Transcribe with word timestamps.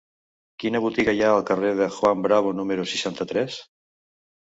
Quina 0.61 0.79
botiga 0.85 1.13
hi 1.17 1.19
ha 1.25 1.27
al 1.33 1.43
carrer 1.49 1.73
de 1.79 1.87
Juan 1.97 2.23
Bravo 2.27 2.53
número 2.61 2.87
seixanta-tres? 2.93 3.59